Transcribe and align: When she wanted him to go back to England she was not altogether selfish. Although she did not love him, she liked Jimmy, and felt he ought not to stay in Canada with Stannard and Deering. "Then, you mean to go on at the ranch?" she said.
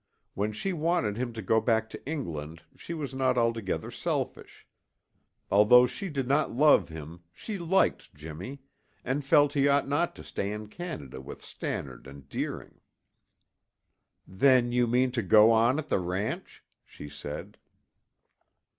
When 0.33 0.51
she 0.51 0.73
wanted 0.73 1.15
him 1.15 1.31
to 1.33 1.43
go 1.43 1.61
back 1.61 1.87
to 1.91 2.03
England 2.07 2.63
she 2.75 2.95
was 2.95 3.13
not 3.13 3.37
altogether 3.37 3.91
selfish. 3.91 4.65
Although 5.51 5.85
she 5.85 6.09
did 6.09 6.27
not 6.27 6.49
love 6.51 6.89
him, 6.89 7.21
she 7.31 7.59
liked 7.59 8.11
Jimmy, 8.15 8.63
and 9.05 9.23
felt 9.23 9.53
he 9.53 9.67
ought 9.67 9.87
not 9.87 10.15
to 10.15 10.23
stay 10.23 10.51
in 10.51 10.69
Canada 10.69 11.21
with 11.21 11.43
Stannard 11.43 12.07
and 12.07 12.27
Deering. 12.27 12.81
"Then, 14.25 14.71
you 14.71 14.87
mean 14.87 15.11
to 15.11 15.21
go 15.21 15.51
on 15.51 15.77
at 15.77 15.87
the 15.87 15.99
ranch?" 15.99 16.63
she 16.83 17.07
said. 17.07 17.59